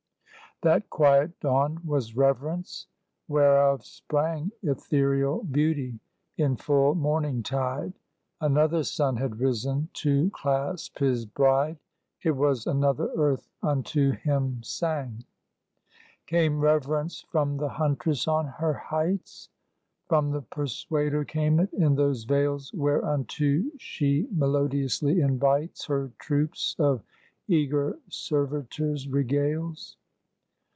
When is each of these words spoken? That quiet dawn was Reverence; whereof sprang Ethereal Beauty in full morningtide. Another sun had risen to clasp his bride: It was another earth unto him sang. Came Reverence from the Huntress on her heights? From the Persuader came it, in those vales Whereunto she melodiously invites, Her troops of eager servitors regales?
That 0.63 0.91
quiet 0.91 1.39
dawn 1.39 1.81
was 1.83 2.15
Reverence; 2.15 2.85
whereof 3.27 3.83
sprang 3.83 4.51
Ethereal 4.61 5.41
Beauty 5.43 5.99
in 6.37 6.55
full 6.55 6.93
morningtide. 6.93 7.93
Another 8.39 8.83
sun 8.83 9.17
had 9.17 9.39
risen 9.39 9.89
to 9.93 10.29
clasp 10.29 10.99
his 10.99 11.25
bride: 11.25 11.79
It 12.21 12.29
was 12.37 12.67
another 12.67 13.09
earth 13.17 13.49
unto 13.63 14.11
him 14.11 14.61
sang. 14.61 15.25
Came 16.27 16.59
Reverence 16.59 17.21
from 17.31 17.57
the 17.57 17.69
Huntress 17.69 18.27
on 18.27 18.45
her 18.45 18.73
heights? 18.75 19.49
From 20.09 20.29
the 20.29 20.43
Persuader 20.43 21.25
came 21.25 21.59
it, 21.59 21.73
in 21.73 21.95
those 21.95 22.23
vales 22.25 22.71
Whereunto 22.75 23.63
she 23.79 24.27
melodiously 24.29 25.21
invites, 25.21 25.85
Her 25.87 26.11
troops 26.19 26.75
of 26.77 27.01
eager 27.47 27.97
servitors 28.09 29.07
regales? 29.07 29.97